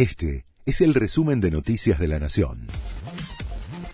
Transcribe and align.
Este 0.00 0.46
es 0.64 0.80
el 0.80 0.94
resumen 0.94 1.42
de 1.42 1.50
Noticias 1.50 1.98
de 1.98 2.08
la 2.08 2.18
Nación. 2.18 2.68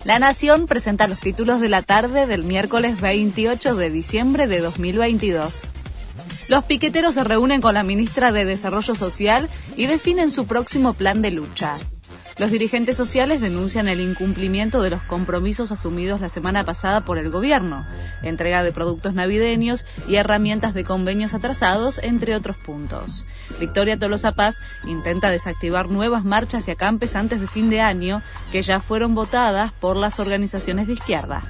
La 0.04 0.20
Nación 0.20 0.66
presenta 0.68 1.08
los 1.08 1.18
títulos 1.18 1.60
de 1.60 1.68
la 1.68 1.82
tarde 1.82 2.28
del 2.28 2.44
miércoles 2.44 3.00
28 3.00 3.74
de 3.74 3.90
diciembre 3.90 4.46
de 4.46 4.60
2022. 4.60 5.64
Los 6.46 6.62
piqueteros 6.62 7.16
se 7.16 7.24
reúnen 7.24 7.60
con 7.60 7.74
la 7.74 7.82
ministra 7.82 8.30
de 8.30 8.44
Desarrollo 8.44 8.94
Social 8.94 9.48
y 9.76 9.86
definen 9.86 10.30
su 10.30 10.46
próximo 10.46 10.94
plan 10.94 11.22
de 11.22 11.32
lucha. 11.32 11.76
Los 12.38 12.50
dirigentes 12.50 12.98
sociales 12.98 13.40
denuncian 13.40 13.88
el 13.88 13.98
incumplimiento 13.98 14.82
de 14.82 14.90
los 14.90 15.00
compromisos 15.02 15.72
asumidos 15.72 16.20
la 16.20 16.28
semana 16.28 16.64
pasada 16.64 17.00
por 17.00 17.16
el 17.16 17.30
gobierno, 17.30 17.86
entrega 18.22 18.62
de 18.62 18.72
productos 18.72 19.14
navideños 19.14 19.86
y 20.06 20.16
herramientas 20.16 20.74
de 20.74 20.84
convenios 20.84 21.32
atrasados, 21.32 21.98
entre 22.02 22.36
otros 22.36 22.58
puntos. 22.58 23.24
Victoria 23.58 23.98
Tolosa 23.98 24.32
Paz 24.32 24.60
intenta 24.84 25.30
desactivar 25.30 25.88
nuevas 25.88 26.24
marchas 26.24 26.68
y 26.68 26.72
acampes 26.72 27.16
antes 27.16 27.40
de 27.40 27.46
fin 27.46 27.70
de 27.70 27.80
año 27.80 28.20
que 28.52 28.60
ya 28.60 28.80
fueron 28.80 29.14
votadas 29.14 29.72
por 29.72 29.96
las 29.96 30.20
organizaciones 30.20 30.88
de 30.88 30.92
izquierda. 30.92 31.42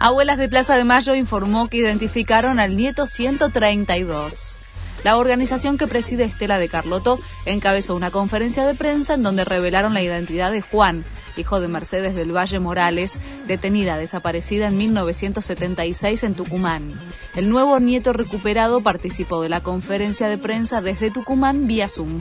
Abuelas 0.00 0.38
de 0.38 0.48
Plaza 0.48 0.76
de 0.76 0.84
Mayo 0.84 1.14
informó 1.14 1.68
que 1.68 1.78
identificaron 1.78 2.58
al 2.58 2.74
nieto 2.74 3.06
132. 3.06 4.56
La 5.04 5.16
organización 5.16 5.78
que 5.78 5.86
preside 5.86 6.24
Estela 6.24 6.58
de 6.58 6.68
Carlotto 6.68 7.18
encabezó 7.44 7.94
una 7.94 8.10
conferencia 8.10 8.64
de 8.64 8.74
prensa 8.74 9.14
en 9.14 9.22
donde 9.22 9.44
revelaron 9.44 9.94
la 9.94 10.02
identidad 10.02 10.50
de 10.50 10.62
Juan, 10.62 11.04
hijo 11.36 11.60
de 11.60 11.68
Mercedes 11.68 12.14
del 12.14 12.34
Valle 12.34 12.58
Morales, 12.58 13.18
detenida 13.46 13.96
desaparecida 13.96 14.68
en 14.68 14.78
1976 14.78 16.24
en 16.24 16.34
Tucumán. 16.34 16.88
El 17.34 17.50
nuevo 17.50 17.78
nieto 17.78 18.12
recuperado 18.12 18.80
participó 18.80 19.42
de 19.42 19.48
la 19.48 19.60
conferencia 19.60 20.28
de 20.28 20.38
prensa 20.38 20.80
desde 20.80 21.10
Tucumán 21.10 21.66
vía 21.66 21.88
Zoom. 21.88 22.20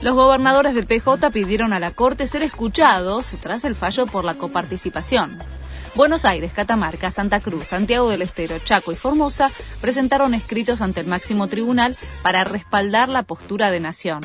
Los 0.00 0.14
gobernadores 0.14 0.74
del 0.74 0.86
PJ 0.86 1.30
pidieron 1.30 1.74
a 1.74 1.78
la 1.78 1.90
Corte 1.90 2.26
ser 2.26 2.42
escuchados 2.42 3.34
tras 3.40 3.64
el 3.64 3.74
fallo 3.74 4.06
por 4.06 4.24
la 4.24 4.34
coparticipación. 4.34 5.38
Buenos 5.96 6.24
Aires, 6.24 6.52
Catamarca, 6.52 7.10
Santa 7.10 7.40
Cruz, 7.40 7.66
Santiago 7.66 8.08
del 8.10 8.22
Estero, 8.22 8.58
Chaco 8.60 8.92
y 8.92 8.96
Formosa 8.96 9.50
presentaron 9.80 10.34
escritos 10.34 10.80
ante 10.80 11.00
el 11.00 11.06
máximo 11.06 11.48
tribunal 11.48 11.96
para 12.22 12.44
respaldar 12.44 13.08
la 13.08 13.24
postura 13.24 13.72
de 13.72 13.80
Nación. 13.80 14.20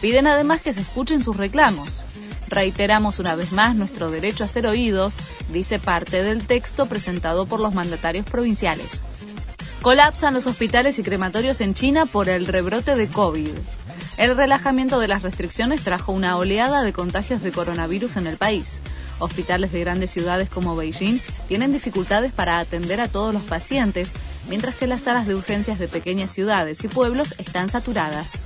Piden 0.00 0.26
además 0.26 0.62
que 0.62 0.72
se 0.72 0.80
escuchen 0.80 1.22
sus 1.22 1.36
reclamos. 1.36 2.02
Reiteramos 2.48 3.18
una 3.18 3.34
vez 3.34 3.52
más 3.52 3.76
nuestro 3.76 4.10
derecho 4.10 4.42
a 4.44 4.48
ser 4.48 4.66
oídos, 4.66 5.16
dice 5.50 5.78
parte 5.78 6.22
del 6.22 6.46
texto 6.46 6.86
presentado 6.86 7.46
por 7.46 7.60
los 7.60 7.74
mandatarios 7.74 8.24
provinciales. 8.24 9.02
Colapsan 9.82 10.32
los 10.32 10.46
hospitales 10.46 10.98
y 10.98 11.02
crematorios 11.02 11.60
en 11.60 11.74
China 11.74 12.06
por 12.06 12.28
el 12.28 12.46
rebrote 12.46 12.96
de 12.96 13.08
COVID. 13.08 13.50
El 14.16 14.36
relajamiento 14.36 14.98
de 14.98 15.08
las 15.08 15.22
restricciones 15.22 15.82
trajo 15.82 16.12
una 16.12 16.36
oleada 16.36 16.82
de 16.82 16.92
contagios 16.92 17.42
de 17.42 17.52
coronavirus 17.52 18.16
en 18.16 18.26
el 18.26 18.36
país. 18.36 18.80
Hospitales 19.18 19.72
de 19.72 19.80
grandes 19.80 20.10
ciudades 20.10 20.48
como 20.48 20.76
Beijing 20.76 21.20
tienen 21.48 21.72
dificultades 21.72 22.32
para 22.32 22.58
atender 22.58 23.00
a 23.00 23.08
todos 23.08 23.32
los 23.32 23.42
pacientes, 23.42 24.12
mientras 24.48 24.74
que 24.74 24.86
las 24.86 25.02
salas 25.02 25.26
de 25.26 25.34
urgencias 25.34 25.78
de 25.78 25.88
pequeñas 25.88 26.30
ciudades 26.30 26.82
y 26.84 26.88
pueblos 26.88 27.34
están 27.38 27.68
saturadas. 27.68 28.44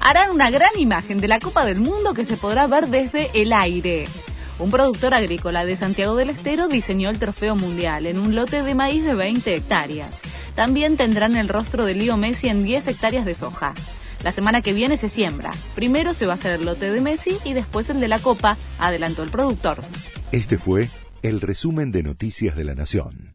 Harán 0.00 0.30
una 0.30 0.50
gran 0.50 0.78
imagen 0.78 1.20
de 1.20 1.28
la 1.28 1.40
Copa 1.40 1.64
del 1.64 1.80
Mundo 1.80 2.14
que 2.14 2.24
se 2.24 2.36
podrá 2.36 2.66
ver 2.66 2.88
desde 2.88 3.30
el 3.34 3.52
aire. 3.52 4.06
Un 4.58 4.70
productor 4.70 5.12
agrícola 5.12 5.66
de 5.66 5.76
Santiago 5.76 6.16
del 6.16 6.30
Estero 6.30 6.66
diseñó 6.66 7.10
el 7.10 7.18
trofeo 7.18 7.56
mundial 7.56 8.06
en 8.06 8.18
un 8.18 8.34
lote 8.34 8.62
de 8.62 8.74
maíz 8.74 9.04
de 9.04 9.14
20 9.14 9.54
hectáreas. 9.54 10.22
También 10.54 10.96
tendrán 10.96 11.36
el 11.36 11.48
rostro 11.48 11.84
de 11.84 11.94
Lío 11.94 12.16
Messi 12.16 12.48
en 12.48 12.64
10 12.64 12.86
hectáreas 12.86 13.26
de 13.26 13.34
soja. 13.34 13.74
La 14.26 14.32
semana 14.32 14.60
que 14.60 14.72
viene 14.72 14.96
se 14.96 15.08
siembra. 15.08 15.52
Primero 15.76 16.12
se 16.12 16.26
va 16.26 16.32
a 16.32 16.34
hacer 16.34 16.58
el 16.58 16.66
lote 16.66 16.90
de 16.90 17.00
Messi 17.00 17.38
y 17.44 17.52
después 17.52 17.90
el 17.90 18.00
de 18.00 18.08
la 18.08 18.18
Copa, 18.18 18.56
adelantó 18.80 19.22
el 19.22 19.30
productor. 19.30 19.78
Este 20.32 20.58
fue 20.58 20.88
el 21.22 21.40
resumen 21.40 21.92
de 21.92 22.02
Noticias 22.02 22.56
de 22.56 22.64
la 22.64 22.74
Nación. 22.74 23.25